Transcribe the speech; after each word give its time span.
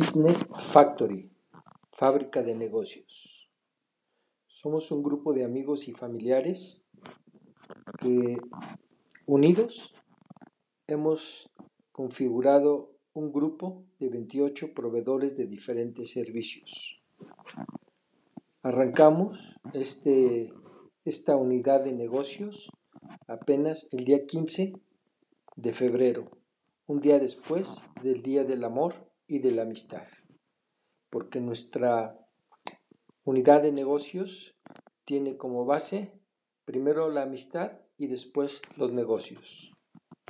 Business 0.00 0.46
Factory, 0.54 1.28
fábrica 1.90 2.44
de 2.44 2.54
negocios. 2.54 3.50
Somos 4.46 4.92
un 4.92 5.02
grupo 5.02 5.32
de 5.32 5.42
amigos 5.42 5.88
y 5.88 5.92
familiares 5.92 6.84
que 8.00 8.38
unidos 9.26 9.92
hemos 10.86 11.50
configurado 11.90 12.92
un 13.12 13.32
grupo 13.32 13.86
de 13.98 14.08
28 14.08 14.72
proveedores 14.72 15.36
de 15.36 15.48
diferentes 15.48 16.12
servicios. 16.12 17.02
Arrancamos 18.62 19.36
este, 19.72 20.52
esta 21.04 21.34
unidad 21.34 21.82
de 21.82 21.92
negocios 21.92 22.70
apenas 23.26 23.88
el 23.90 24.04
día 24.04 24.26
15 24.26 24.74
de 25.56 25.72
febrero, 25.72 26.30
un 26.86 27.00
día 27.00 27.18
después 27.18 27.82
del 28.00 28.22
Día 28.22 28.44
del 28.44 28.62
Amor 28.62 29.08
y 29.28 29.38
de 29.38 29.52
la 29.52 29.62
Amistad, 29.62 30.08
porque 31.10 31.40
nuestra 31.40 32.18
unidad 33.22 33.62
de 33.62 33.70
negocios 33.70 34.56
tiene 35.04 35.36
como 35.36 35.64
base 35.64 36.18
primero 36.64 37.10
la 37.10 37.22
amistad 37.22 37.72
y 37.96 38.08
después 38.08 38.60
los 38.76 38.92
negocios. 38.92 39.72